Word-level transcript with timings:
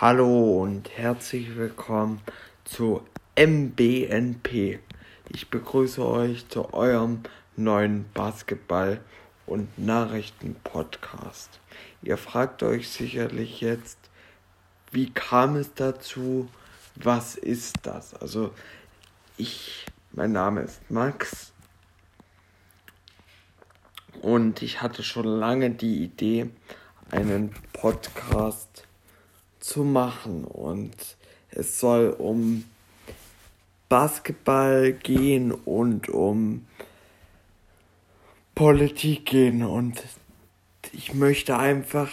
Hallo 0.00 0.62
und 0.62 0.96
herzlich 0.96 1.56
willkommen 1.56 2.20
zu 2.62 3.02
MBNP. 3.34 4.78
Ich 5.28 5.50
begrüße 5.50 6.06
euch 6.06 6.48
zu 6.48 6.72
eurem 6.72 7.24
neuen 7.56 8.04
Basketball- 8.14 9.00
und 9.44 9.76
Nachrichten-Podcast. 9.76 11.58
Ihr 12.02 12.16
fragt 12.16 12.62
euch 12.62 12.88
sicherlich 12.90 13.60
jetzt, 13.60 13.98
wie 14.92 15.10
kam 15.10 15.56
es 15.56 15.74
dazu? 15.74 16.48
Was 16.94 17.34
ist 17.34 17.78
das? 17.82 18.14
Also, 18.14 18.54
ich, 19.36 19.84
mein 20.12 20.30
Name 20.30 20.60
ist 20.60 20.88
Max 20.92 21.52
und 24.22 24.62
ich 24.62 24.80
hatte 24.80 25.02
schon 25.02 25.26
lange 25.26 25.70
die 25.70 26.04
Idee, 26.04 26.50
einen 27.10 27.52
Podcast 27.72 28.76
zu 28.76 28.87
machen. 29.76 30.44
Und 30.44 30.94
es 31.50 31.80
soll 31.80 32.10
um 32.10 32.64
Basketball 33.88 34.92
gehen 34.92 35.52
und 35.52 36.08
um 36.08 36.66
Politik 38.54 39.26
gehen. 39.26 39.62
Und 39.62 40.02
ich 40.92 41.14
möchte 41.14 41.58
einfach 41.58 42.10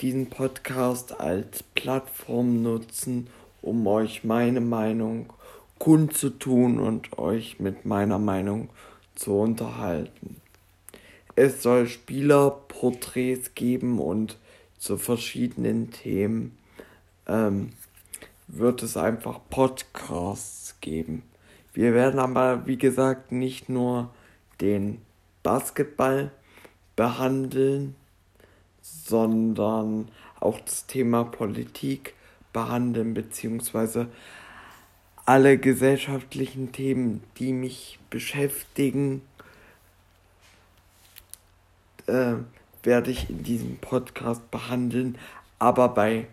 diesen 0.00 0.30
Podcast 0.30 1.20
als 1.20 1.62
Plattform 1.62 2.62
nutzen, 2.62 3.28
um 3.62 3.86
euch 3.86 4.22
meine 4.24 4.60
Meinung 4.60 5.32
kundzutun 5.78 6.78
und 6.78 7.18
euch 7.18 7.60
mit 7.60 7.84
meiner 7.84 8.18
Meinung 8.18 8.68
zu 9.14 9.38
unterhalten. 9.38 10.36
Es 11.36 11.62
soll 11.62 11.86
Spielerporträts 11.86 13.54
geben 13.54 13.98
und 13.98 14.38
zu 14.78 14.96
verschiedenen 14.96 15.90
Themen 15.90 16.56
ähm, 17.28 17.72
wird 18.48 18.82
es 18.82 18.96
einfach 18.96 19.40
Podcasts 19.50 20.76
geben. 20.80 21.22
Wir 21.72 21.94
werden 21.94 22.18
aber, 22.18 22.66
wie 22.66 22.78
gesagt, 22.78 23.30
nicht 23.30 23.68
nur 23.68 24.10
den 24.60 25.00
Basketball 25.42 26.32
behandeln, 26.96 27.94
sondern 28.80 30.08
auch 30.40 30.58
das 30.60 30.86
Thema 30.86 31.24
Politik 31.24 32.14
behandeln, 32.52 33.14
beziehungsweise 33.14 34.08
alle 35.26 35.58
gesellschaftlichen 35.58 36.72
Themen, 36.72 37.22
die 37.38 37.52
mich 37.52 37.98
beschäftigen, 38.08 39.22
äh, 42.06 42.34
werde 42.82 43.10
ich 43.10 43.28
in 43.28 43.42
diesem 43.42 43.76
Podcast 43.76 44.50
behandeln. 44.50 45.18
Aber 45.58 45.90
bei 45.90 46.26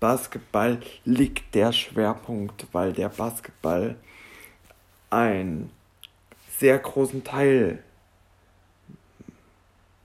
Basketball 0.00 0.80
liegt 1.04 1.54
der 1.54 1.72
Schwerpunkt, 1.72 2.66
weil 2.72 2.92
der 2.92 3.08
Basketball 3.08 3.96
einen 5.10 5.70
sehr 6.58 6.78
großen 6.78 7.24
Teil 7.24 7.82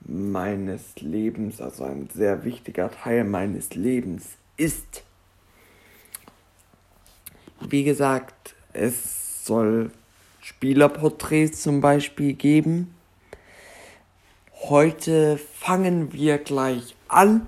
meines 0.02 0.96
Lebens, 1.00 1.62
also 1.62 1.84
ein 1.84 2.10
sehr 2.14 2.44
wichtiger 2.44 2.92
Teil 2.92 3.24
meines 3.24 3.76
Lebens 3.76 4.38
ist. 4.58 5.04
Wie 7.62 7.84
gesagt, 7.84 8.56
es 8.74 9.46
soll 9.46 9.92
Spielerporträts 10.42 11.62
zum 11.62 11.82
Beispiel 11.82 12.34
geben. 12.34 12.96
Heute 14.64 15.38
fangen 15.38 16.14
wir 16.14 16.38
gleich 16.38 16.96
an. 17.08 17.48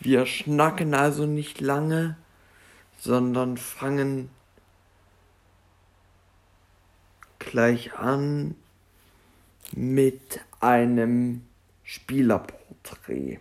Wir 0.00 0.24
schnacken 0.24 0.94
also 0.94 1.26
nicht 1.26 1.60
lange, 1.60 2.16
sondern 2.98 3.58
fangen 3.58 4.30
gleich 7.38 7.92
an 7.94 8.54
mit 9.72 10.40
einem 10.60 11.42
Spielerporträt. 11.84 13.40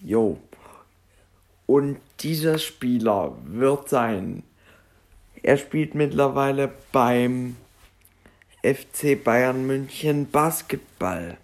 Jo. 0.00 0.40
Und 1.66 2.00
dieser 2.20 2.58
Spieler 2.58 3.36
wird 3.44 3.88
sein. 3.88 4.42
Er 5.42 5.56
spielt 5.56 5.94
mittlerweile 5.94 6.72
beim 6.90 7.56
FC 8.62 9.22
Bayern 9.22 9.68
München 9.68 10.28
Basketball 10.30 11.38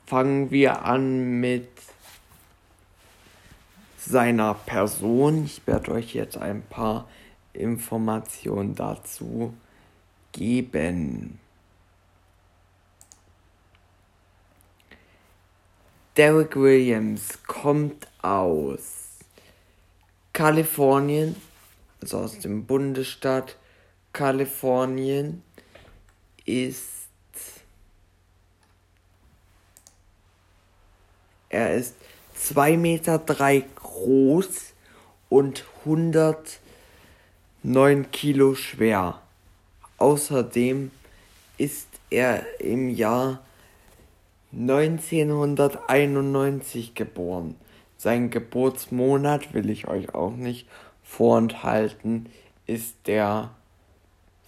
Fangen 0.07 0.51
wir 0.51 0.85
an 0.85 1.41
mit 1.41 1.69
seiner 3.99 4.55
Person. 4.55 5.45
Ich 5.45 5.67
werde 5.67 5.93
euch 5.93 6.15
jetzt 6.15 6.37
ein 6.37 6.63
paar 6.63 7.09
Informationen 7.53 8.75
dazu 8.75 9.55
geben. 10.33 11.39
Derek 16.17 16.57
Williams 16.57 17.43
kommt 17.47 18.07
aus 18.21 19.19
Kalifornien, 20.33 21.37
also 22.01 22.19
aus 22.19 22.39
dem 22.39 22.67
Bundesstaat 22.67 23.57
Kalifornien, 24.13 25.43
ist 26.45 27.03
er 31.49 31.75
ist 31.75 31.95
2,3 32.39 32.77
Meter 32.79 33.19
drei 33.19 33.65
groß 33.77 34.73
und 35.29 35.65
100 35.81 36.61
9 37.65 38.11
Kilo 38.11 38.57
schwer. 38.57 39.21
Außerdem 39.97 40.91
ist 41.59 41.87
er 42.11 42.45
im 42.61 42.89
Jahr 42.89 43.39
1991 44.53 46.97
geboren. 46.97 47.55
Sein 47.99 48.31
Geburtsmonat 48.31 49.55
will 49.55 49.71
ich 49.71 49.87
euch 49.87 50.13
auch 50.13 50.35
nicht 50.35 50.67
vorenthalten, 51.05 52.29
ist 52.67 52.97
der 53.07 53.51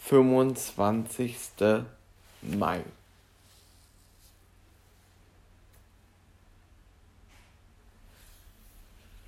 25. 0.00 1.36
Mai. 2.42 2.80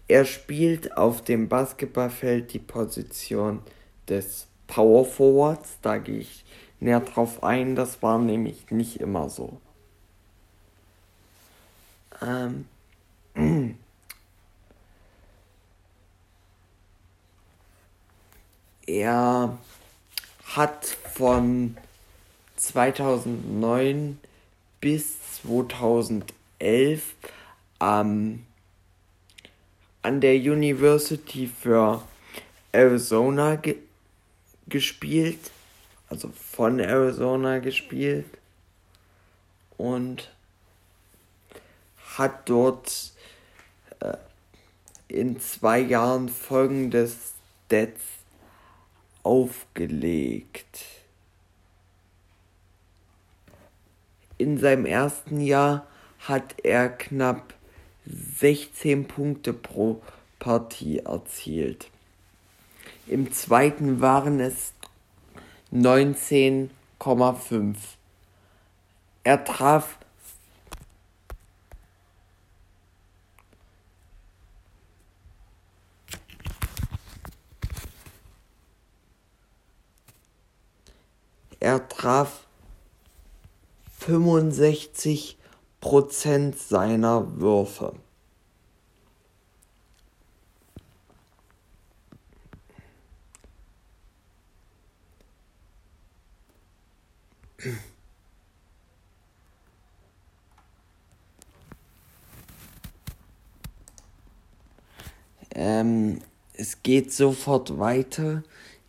Er 0.09 0.25
spielt 0.25 0.97
auf 0.97 1.22
dem 1.22 1.49
Basketballfeld 1.49 2.53
die 2.53 2.61
Position 2.61 3.62
des 4.09 4.47
Power 4.67 5.05
Forwards. 5.05 5.78
Da 5.83 5.99
gehe 5.99 6.19
ich 6.19 6.44
näher 6.81 7.00
drauf 7.00 7.43
ein. 7.43 7.75
Das 7.75 8.03
war 8.03 8.19
nämlich 8.19 8.71
nicht 8.71 9.00
immer 9.00 9.28
so. 9.28 9.61
Ähm. 12.22 12.67
Er 18.88 19.59
hat 20.55 20.87
von 20.87 21.76
2009 22.55 24.20
bis 24.81 25.41
2011 25.43 27.14
ähm, 27.81 28.47
an 30.06 30.20
der 30.20 30.37
University 30.37 31.49
für 31.49 32.00
Arizona 32.70 33.56
ge 33.56 33.79
gespielt, 34.69 35.50
also 36.08 36.31
von 36.31 36.79
Arizona 36.79 37.58
gespielt 37.58 38.26
und 39.76 40.31
hat 42.17 42.49
dort 42.49 43.12
äh, 43.99 44.17
in 45.08 45.41
zwei 45.41 45.81
Jahren 45.81 46.29
folgende 46.29 47.08
Stats 47.08 48.03
aufgelegt. 49.25 50.85
In 54.38 54.56
seinem 54.58 54.87
ersten 54.87 55.41
Jahr 55.41 55.85
hat 56.20 56.55
er 56.62 56.91
knapp 56.91 57.56
16 58.06 59.06
Punkte 59.08 59.53
pro 59.53 60.03
Partie 60.38 61.00
erzielt. 61.00 61.91
Im 63.06 63.32
zweiten 63.32 64.00
waren 64.00 64.41
es 64.41 64.73
19,8 65.73 66.69
1,5. 66.99 67.76
Er 69.25 69.44
traf 69.44 69.99
Er 81.58 81.88
traf 81.88 82.47
65 83.99 85.37
Prozent 85.81 86.58
seiner 86.58 87.38
Würfe. 87.40 87.94
Ähm, 105.58 106.20
es 106.52 106.82
geht 106.82 107.12
sofort 107.12 107.79
weiter. 107.79 108.43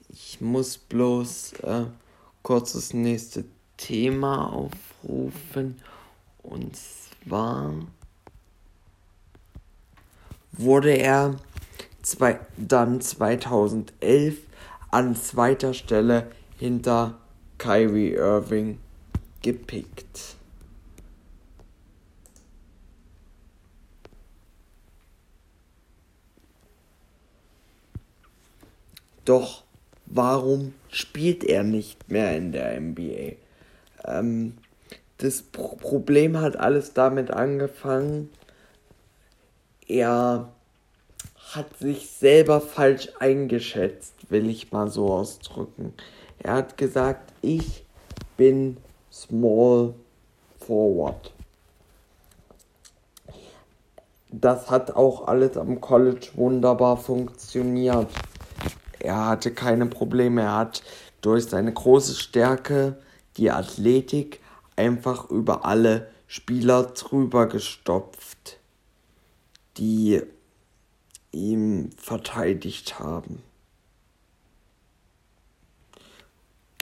Ich 0.10 0.42
muss 0.42 0.78
bloß 0.78 1.54
äh, 1.64 1.86
kurz 2.44 2.74
das 2.74 2.94
nächste 2.94 3.46
Thema 3.78 4.54
aufrufen. 4.54 5.82
Und 6.48 6.78
zwar 6.78 7.74
wurde 10.54 10.92
er 10.92 11.36
zwei, 12.02 12.40
dann 12.56 13.02
2011 13.02 14.38
an 14.90 15.16
zweiter 15.16 15.74
Stelle 15.74 16.32
hinter 16.58 17.18
Kyrie 17.58 18.14
Irving 18.14 18.80
gepickt. 19.42 20.36
Doch 29.26 29.66
warum 30.06 30.74
spielt 30.88 31.44
er 31.44 31.64
nicht 31.66 32.10
mehr 32.10 32.38
in 32.38 32.54
der 32.54 32.80
NBA? 32.80 33.36
Ähm, 34.06 34.54
das 35.18 35.42
Pro 35.42 35.76
Problem 35.76 36.40
hat 36.40 36.58
alles 36.58 36.94
damit 36.94 37.32
angefangen, 37.32 38.30
er 39.88 40.50
hat 41.54 41.78
sich 41.78 42.10
selber 42.10 42.62
falsch 42.62 43.10
eingeschätzt, 43.20 44.14
will 44.30 44.50
ich 44.50 44.72
mal 44.72 44.90
so 44.90 45.12
ausdrücken. 45.12 45.94
Er 46.40 46.54
hat 46.54 46.78
gesagt, 46.78 47.34
ich 47.42 47.86
bin 48.36 48.78
small 49.12 49.94
forward. 50.60 51.32
Das 54.30 54.70
hat 54.70 54.92
auch 54.92 55.28
alles 55.28 55.58
am 55.58 55.80
College 55.80 56.28
wunderbar 56.36 56.98
funktioniert. 56.98 58.08
Er 59.00 59.26
hatte 59.26 59.52
keine 59.52 59.86
Probleme. 59.86 60.42
Er 60.42 60.58
hat 60.58 60.84
durch 61.22 61.46
seine 61.46 61.74
große 61.74 62.14
Stärke, 62.14 62.98
die 63.38 63.50
Athletik, 63.52 64.42
einfach 64.78 65.30
über 65.30 65.66
alle 65.66 66.10
Spieler 66.28 66.84
drüber 66.84 67.48
gestopft, 67.48 68.60
die 69.78 70.22
ihm 71.32 71.92
verteidigt 71.98 73.00
haben. 73.00 73.44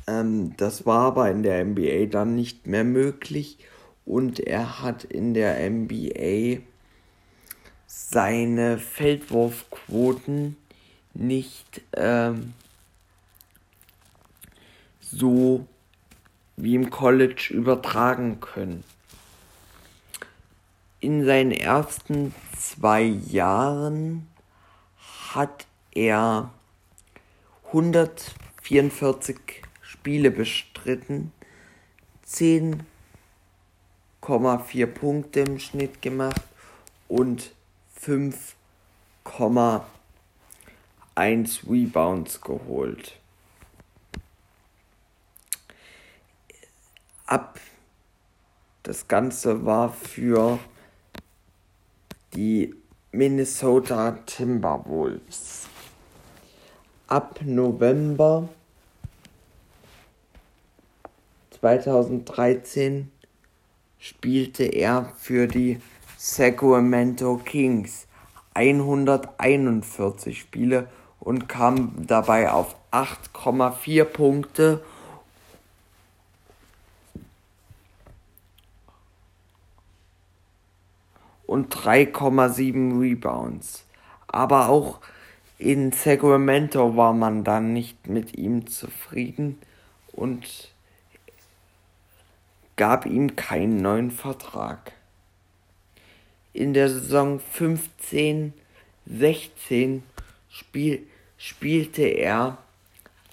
Ähm, 0.08 0.56
das 0.58 0.86
war 0.86 1.08
aber 1.08 1.32
in 1.32 1.44
der 1.44 1.64
NBA 1.66 2.06
dann 2.08 2.36
nicht 2.36 2.68
mehr 2.68 2.84
möglich 2.84 3.58
und 4.06 4.40
er 4.40 4.82
hat 4.82 5.04
in 5.04 5.34
der 5.34 5.70
NBA 5.70 6.62
seine 7.88 8.78
Feldwurfquoten 8.78 10.58
nicht 11.14 11.82
ähm, 11.96 12.54
so 15.00 15.66
wie 16.58 16.76
im 16.76 16.90
College 16.90 17.50
übertragen 17.52 18.40
können. 18.40 18.84
In 21.00 21.26
seinen 21.26 21.52
ersten 21.52 22.34
zwei 22.58 23.04
Jahren 23.04 24.28
hat 25.34 25.68
er 25.92 26.52
144 27.68 29.38
Spiele 29.82 30.32
bestritten, 30.32 31.32
10,4 32.28 34.86
Punkte 34.88 35.42
im 35.42 35.60
Schnitt 35.60 36.02
gemacht 36.02 36.42
und 37.08 37.52
5,1 38.02 39.82
Rebounds 41.70 42.42
geholt. 42.42 43.20
Ab 47.28 47.60
das 48.84 49.08
Ganze 49.08 49.66
war 49.66 49.92
für 49.92 50.60
die 52.36 52.76
Minnesota 53.12 54.20
Timberwolves. 54.28 55.68
Ab 57.08 57.40
November 57.44 58.48
2013 61.60 63.12
spielte 63.98 64.66
er 64.66 65.12
für 65.18 65.48
die 65.48 65.82
Sacramento 66.20 67.38
Kings 67.44 68.06
141 68.54 70.40
Spiele 70.40 70.88
und 71.20 71.50
kam 71.50 72.06
dabei 72.06 72.52
auf 72.52 72.76
8,4 72.92 74.04
Punkte 74.04 74.84
und 81.56 81.74
3,7 81.74 83.00
Rebounds. 83.00 83.86
Aber 84.28 84.68
auch 84.68 85.00
in 85.58 85.94
Sacramento 85.94 86.98
war 86.98 87.14
man 87.14 87.46
dann 87.46 87.72
nicht 87.72 88.10
mit 88.10 88.38
ihm 88.38 88.68
zufrieden 88.68 89.58
und 90.12 90.74
gab 92.76 93.06
ihm 93.06 93.38
keinen 93.38 93.78
neuen 93.78 94.12
Vertrag. 94.12 94.92
In 96.52 96.74
der 96.74 96.90
Saison 96.90 97.40
15, 97.40 98.52
16 99.06 100.04
spiel, 100.50 101.04
spielte 101.38 102.02
er 102.04 102.58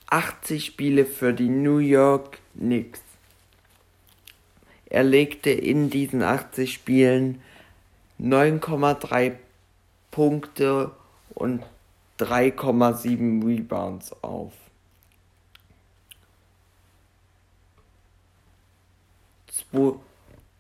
80 0.06 0.64
Spiele 0.64 1.06
für 1.06 1.32
die 1.32 1.48
New 1.48 1.78
York 1.78 2.38
Knicks. 2.56 3.00
Er 4.86 5.02
legte 5.02 5.50
in 5.50 5.90
diesen 5.90 6.22
80 6.22 6.72
Spielen 6.72 7.42
9,3 8.22 9.36
Punkte 10.10 10.92
und 11.34 11.64
3,7 12.18 13.44
Rebounds 13.44 14.14
auf. 14.22 14.52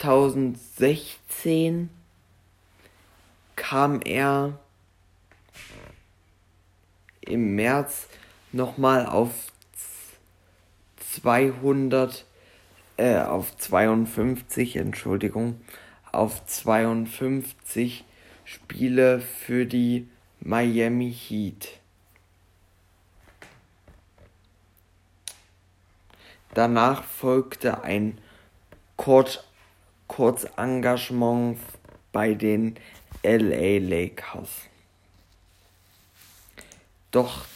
2016 0.00 1.88
kam 3.54 4.00
er 4.02 4.58
im 7.20 7.54
März 7.54 8.08
nochmal 8.50 9.06
auf 9.06 9.52
200, 11.12 12.24
äh, 12.96 13.18
auf 13.18 13.56
52, 13.56 14.76
Entschuldigung, 14.76 15.60
auf 16.12 16.44
52 16.46 18.04
Spiele 18.44 19.20
für 19.20 19.66
die 19.66 20.08
Miami 20.40 21.12
Heat. 21.12 21.80
Danach 26.54 27.02
folgte 27.02 27.82
ein 27.82 28.18
kurz, 28.96 29.40
kurz 30.06 30.46
Engagement 30.56 31.58
bei 32.12 32.34
den 32.34 32.76
LA 33.22 33.78
Lakers. 33.78 34.50
Doch 37.10 37.46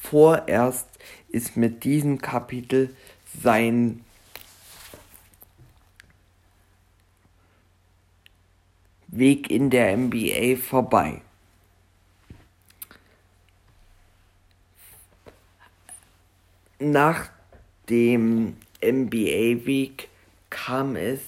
vorerst 0.00 0.88
ist 1.28 1.56
mit 1.56 1.84
diesem 1.84 2.18
Kapitel 2.18 2.96
sein 3.42 4.05
Weg 9.18 9.50
in 9.50 9.70
der 9.70 9.96
NBA 9.96 10.56
vorbei. 10.56 11.20
Nach 16.78 17.30
dem 17.88 18.56
NBA 18.82 19.64
Week 19.66 20.08
kam 20.50 20.96
es 20.96 21.20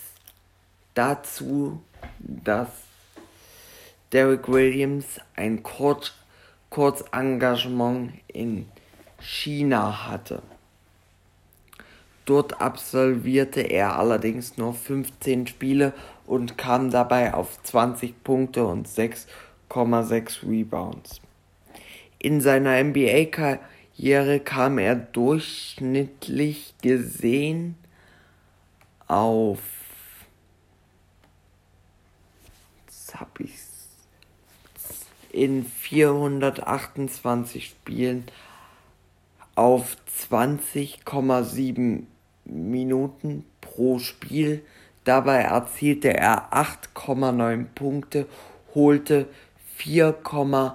dazu, 0.94 1.82
dass 2.20 2.68
Derek 4.12 4.48
Williams 4.48 5.20
ein 5.36 5.62
Kurz 5.62 6.12
Kurzengagement 6.70 8.12
in 8.26 8.66
China 9.20 10.06
hatte. 10.06 10.42
Dort 12.26 12.60
absolvierte 12.60 13.62
er 13.62 13.98
allerdings 13.98 14.58
nur 14.58 14.74
15 14.74 15.46
Spiele 15.46 15.94
und 16.28 16.58
kam 16.58 16.90
dabei 16.90 17.34
auf 17.34 17.62
20 17.62 18.22
Punkte 18.22 18.66
und 18.66 18.86
6,6 18.86 20.48
Rebounds. 20.48 21.20
In 22.18 22.40
seiner 22.40 22.82
NBA-Karriere 22.82 24.40
kam 24.40 24.78
er 24.78 24.94
durchschnittlich 24.94 26.74
gesehen 26.82 27.76
auf 29.06 29.60
hab 33.14 33.40
ich's 33.40 33.88
in 35.32 35.64
428 35.64 37.66
Spielen 37.66 38.24
auf 39.54 39.96
20,7 40.30 42.02
Minuten 42.44 43.44
pro 43.60 43.98
Spiel. 43.98 44.62
Dabei 45.08 45.40
erzielte 45.40 46.12
er 46.12 46.52
8,9 46.52 47.64
Punkte, 47.74 48.28
holte 48.74 49.26
4,0 49.78 50.74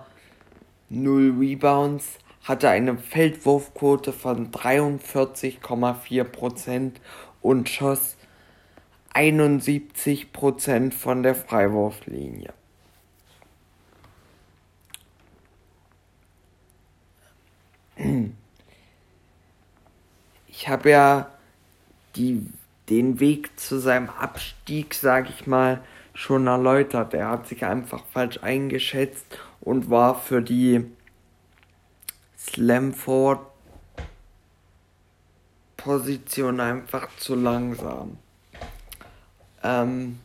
Rebounds, 0.89 2.17
hatte 2.43 2.67
eine 2.67 2.97
Feldwurfquote 2.97 4.11
von 4.11 4.49
43,4% 4.49 6.93
und 7.43 7.69
schoss 7.69 8.17
71% 9.13 10.93
von 10.93 11.21
der 11.21 11.35
Freiwurflinie. 11.35 12.53
Ich 20.47 20.67
habe 20.67 20.89
ja 20.89 21.29
die, 22.15 22.47
den 22.93 23.19
Weg 23.19 23.59
zu 23.59 23.79
seinem 23.79 24.09
Abstieg, 24.09 24.93
sag 24.93 25.27
ich 25.27 25.47
mal, 25.47 25.81
schon 26.13 26.45
erläutert. 26.45 27.15
Er 27.15 27.29
hat 27.29 27.47
sich 27.47 27.65
einfach 27.65 28.03
falsch 28.13 28.39
eingeschätzt 28.43 29.25
und 29.62 29.89
war 29.89 30.13
für 30.13 30.43
die 30.43 30.85
Slamford 32.38 33.39
Position 35.75 36.59
einfach 36.59 37.09
zu 37.17 37.33
langsam. 37.33 38.17
Ähm, 39.63 40.19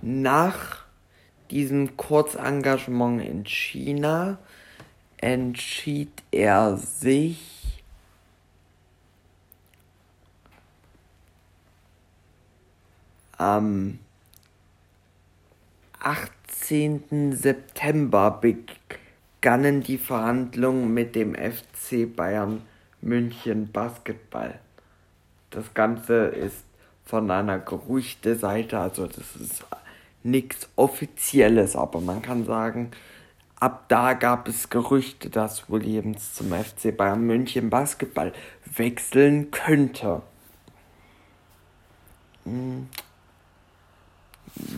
nach 0.00 0.84
diesem 1.50 1.96
Kurzengagement 1.98 3.22
in 3.22 3.44
China 3.44 4.38
entschied 5.18 6.22
er 6.30 6.78
sich 6.78 7.57
Am 13.38 14.00
18. 16.00 17.36
September 17.36 18.32
begannen 18.40 19.80
die 19.84 19.96
Verhandlungen 19.96 20.92
mit 20.92 21.14
dem 21.14 21.36
FC 21.36 22.14
Bayern 22.16 22.62
München 23.00 23.70
Basketball. 23.70 24.58
Das 25.50 25.72
Ganze 25.72 26.26
ist 26.26 26.64
von 27.04 27.30
einer 27.30 27.60
Gerüchte-Seite, 27.60 28.76
also 28.80 29.06
das 29.06 29.36
ist 29.36 29.64
nichts 30.24 30.68
Offizielles, 30.74 31.76
aber 31.76 32.00
man 32.00 32.22
kann 32.22 32.44
sagen, 32.44 32.90
ab 33.60 33.84
da 33.86 34.14
gab 34.14 34.48
es 34.48 34.68
Gerüchte, 34.68 35.30
dass 35.30 35.70
Williams 35.70 36.34
zum 36.34 36.52
FC 36.52 36.96
Bayern 36.96 37.22
München 37.22 37.70
Basketball 37.70 38.32
wechseln 38.64 39.52
könnte. 39.52 40.22
Hm. 42.44 42.88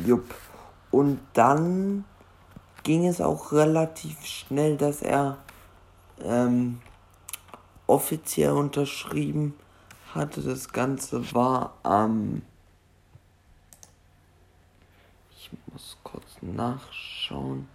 Jupp. 0.05 0.35
Und 0.91 1.21
dann 1.35 2.05
ging 2.83 3.07
es 3.07 3.21
auch 3.21 3.53
relativ 3.53 4.25
schnell, 4.25 4.77
dass 4.77 5.03
er 5.03 5.39
ähm, 6.23 6.81
offiziell 7.87 8.53
unterschrieben 8.53 9.55
hatte. 10.15 10.43
Das 10.43 10.73
Ganze 10.73 11.35
war 11.35 11.75
am. 11.83 12.11
Ähm, 12.11 12.43
ich 15.33 15.51
muss 15.73 15.97
kurz 16.03 16.37
nachschauen. 16.43 17.69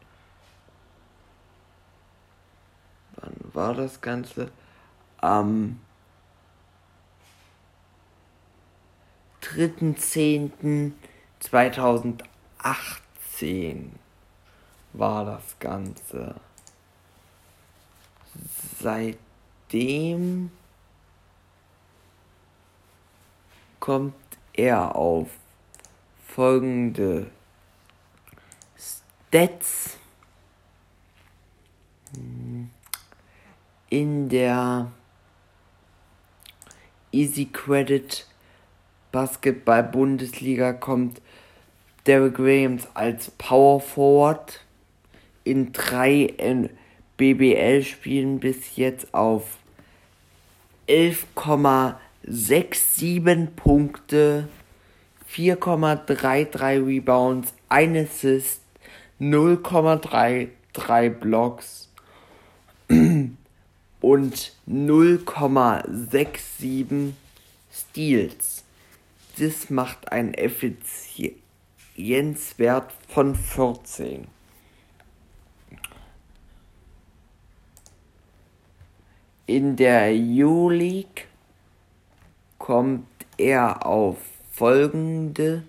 Wann 3.16 3.34
war 3.54 3.74
das 3.74 4.02
Ganze? 4.02 4.52
Am 5.18 5.80
3.10. 9.42 10.92
2018 11.46 14.00
war 14.94 15.26
das 15.26 15.60
Ganze. 15.60 16.36
Seitdem 18.80 20.50
kommt 23.80 24.16
er 24.54 24.96
auf 24.96 25.30
folgende 26.26 27.30
Stats 28.76 29.98
in 33.90 34.30
der 34.30 34.92
Easy 37.12 37.46
Credit 37.46 38.26
Basketball 39.12 39.84
Bundesliga 39.84 40.74
kommt 40.74 41.22
Derek 42.06 42.38
Williams 42.38 42.88
als 42.94 43.32
Power 43.32 43.82
Forward 43.82 44.62
in 45.44 45.74
drei 45.74 46.32
BBL-Spielen 47.18 48.40
bis 48.40 48.76
jetzt 48.76 49.12
auf 49.12 49.58
11,67 50.88 53.48
Punkte, 53.56 54.48
4,33 55.32 56.86
Rebounds, 56.86 57.56
1 57.70 58.10
Assist, 58.10 58.62
0,33 59.20 61.10
Blocks 61.10 61.90
und 62.88 63.38
0,67 64.70 67.14
Steals. 67.72 68.64
Das 69.40 69.72
macht 69.72 70.12
ein 70.12 70.36
Effizienz 70.36 71.45
Jens-Wert 71.96 72.92
von 73.08 73.36
14. 73.36 74.28
In 79.48 79.76
der 79.78 80.14
U-League 80.14 81.28
kommt 82.58 83.08
er 83.38 83.86
auf 83.86 84.18
folgende 84.52 85.64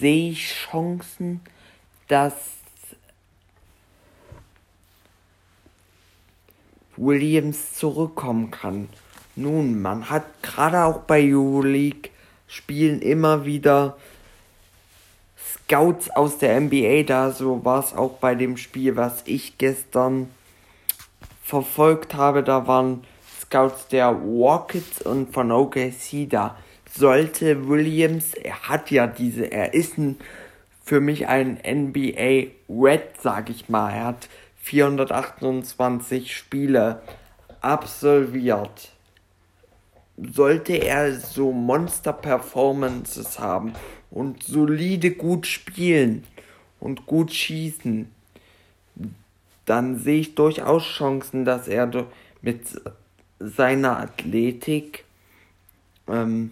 sehe 0.00 0.30
ich 0.30 0.52
Chancen, 0.70 1.40
dass 2.08 2.34
Williams 6.96 7.74
zurückkommen 7.74 8.50
kann. 8.50 8.88
Nun, 9.36 9.80
man 9.80 10.10
hat 10.10 10.24
gerade 10.42 10.84
auch 10.84 11.00
bei 11.00 11.22
Euroleague 11.22 12.10
Spielen 12.46 13.00
immer 13.00 13.44
wieder 13.44 13.96
Scouts 15.38 16.10
aus 16.10 16.38
der 16.38 16.60
NBA 16.60 17.04
da. 17.04 17.30
So 17.30 17.64
war 17.64 17.78
es 17.78 17.94
auch 17.94 18.18
bei 18.18 18.34
dem 18.34 18.56
Spiel, 18.56 18.96
was 18.96 19.22
ich 19.26 19.56
gestern 19.56 20.30
verfolgt 21.44 22.14
habe. 22.14 22.42
Da 22.42 22.66
waren 22.66 23.04
Scouts 23.40 23.86
der 23.86 24.08
Rockets 24.08 25.00
und 25.02 25.32
von 25.32 25.52
OKC 25.52 26.28
da. 26.28 26.56
Sollte 26.92 27.68
Williams, 27.68 28.34
er 28.34 28.68
hat 28.68 28.90
ja 28.90 29.06
diese, 29.06 29.50
er 29.50 29.74
ist 29.74 29.96
ein, 29.96 30.18
für 30.84 31.00
mich 31.00 31.28
ein 31.28 31.58
NBA 31.64 32.50
Red, 32.68 33.02
sag 33.22 33.48
ich 33.48 33.68
mal. 33.68 33.92
Er 33.92 34.04
hat 34.06 34.28
428 34.62 36.36
Spiele 36.36 37.00
absolviert. 37.60 38.90
Sollte 40.16 40.74
er 40.74 41.14
so 41.14 41.52
Monster-Performances 41.52 43.38
haben 43.38 43.72
und 44.10 44.42
solide 44.42 45.12
gut 45.12 45.46
spielen 45.46 46.24
und 46.80 47.06
gut 47.06 47.32
schießen, 47.32 48.10
dann 49.64 49.98
sehe 49.98 50.20
ich 50.20 50.34
durchaus 50.34 50.84
Chancen, 50.84 51.44
dass 51.44 51.68
er 51.68 52.06
mit 52.42 52.62
seiner 53.38 53.98
Athletik 53.98 55.04
ähm, 56.08 56.50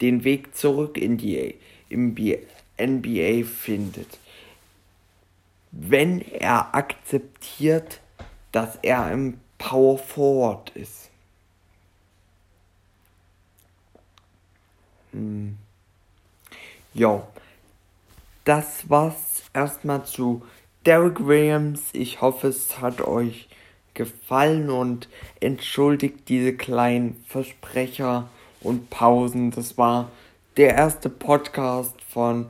den 0.00 0.24
Weg 0.24 0.54
zurück 0.54 0.96
in 0.96 1.18
die 1.18 1.54
NBA 1.98 3.44
findet 3.44 4.18
wenn 5.70 6.20
er 6.20 6.74
akzeptiert, 6.74 8.00
dass 8.52 8.76
er 8.82 9.04
ein 9.04 9.40
Power 9.58 9.98
Forward 9.98 10.70
ist. 10.70 11.10
Hm. 15.12 15.56
Jo, 16.94 17.26
das 18.44 18.88
war's 18.88 19.42
erstmal 19.52 20.04
zu 20.04 20.42
Derek 20.86 21.26
Williams. 21.26 21.82
Ich 21.92 22.20
hoffe, 22.20 22.48
es 22.48 22.80
hat 22.80 23.00
euch 23.00 23.48
gefallen 23.94 24.70
und 24.70 25.08
entschuldigt 25.40 26.28
diese 26.28 26.54
kleinen 26.54 27.22
Versprecher 27.26 28.28
und 28.60 28.90
Pausen. 28.90 29.50
Das 29.50 29.78
war 29.78 30.10
der 30.56 30.74
erste 30.74 31.08
Podcast 31.08 31.94
von 32.02 32.46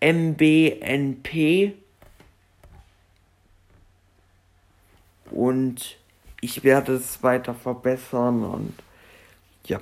MBNP. 0.00 1.74
und 5.30 5.96
ich 6.40 6.64
werde 6.64 6.94
es 6.94 7.22
weiter 7.22 7.54
verbessern 7.54 8.44
und 8.44 8.74
ja. 9.64 9.80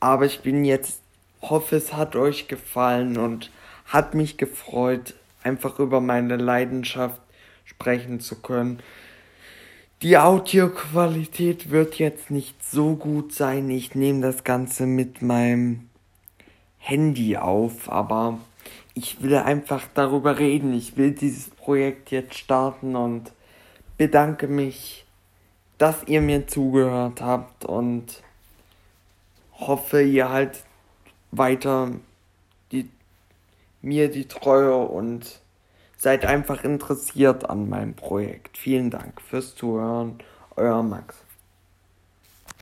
Aber 0.00 0.26
ich 0.26 0.40
bin 0.40 0.64
jetzt, 0.64 1.00
hoffe 1.42 1.76
es 1.76 1.92
hat 1.92 2.16
euch 2.16 2.48
gefallen 2.48 3.16
und 3.16 3.50
hat 3.86 4.14
mich 4.14 4.36
gefreut, 4.36 5.14
einfach 5.42 5.78
über 5.78 6.00
meine 6.00 6.36
Leidenschaft 6.36 7.20
sprechen 7.64 8.20
zu 8.20 8.36
können. 8.36 8.80
Die 10.02 10.18
Audioqualität 10.18 11.70
wird 11.70 11.94
jetzt 11.94 12.30
nicht 12.30 12.62
so 12.62 12.96
gut 12.96 13.32
sein. 13.32 13.70
Ich 13.70 13.94
nehme 13.94 14.20
das 14.20 14.44
Ganze 14.44 14.84
mit 14.84 15.22
meinem 15.22 15.88
Handy 16.76 17.38
auf, 17.38 17.90
aber 17.90 18.38
ich 18.92 19.22
will 19.22 19.36
einfach 19.36 19.86
darüber 19.94 20.38
reden. 20.38 20.74
Ich 20.74 20.98
will 20.98 21.12
dieses 21.12 21.48
Projekt 21.48 22.10
jetzt 22.10 22.34
starten 22.34 22.94
und 22.94 23.32
bedanke 23.96 24.48
mich, 24.48 25.06
dass 25.78 26.04
ihr 26.06 26.20
mir 26.20 26.46
zugehört 26.46 27.22
habt 27.22 27.64
und 27.64 28.22
hoffe, 29.54 30.02
ihr 30.02 30.28
halt 30.28 30.62
weiter 31.30 31.90
die, 32.70 32.90
mir 33.80 34.10
die 34.10 34.28
Treue 34.28 34.76
und 34.76 35.40
seid 36.06 36.24
einfach 36.24 36.62
interessiert 36.62 37.50
an 37.50 37.68
meinem 37.68 37.94
Projekt. 37.94 38.58
Vielen 38.58 38.90
Dank 38.90 39.20
fürs 39.20 39.56
Zuhören, 39.56 40.18
euer 40.54 40.84
Max. 40.84 41.25